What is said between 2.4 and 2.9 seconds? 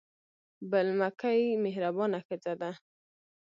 ده.